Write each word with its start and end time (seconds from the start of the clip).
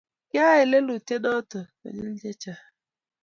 kiayay 0.29 0.63
lelutiet 0.71 1.21
neu 1.23 1.33
notok 1.33 1.67
konyil 1.79 2.13
chechang 2.21 2.61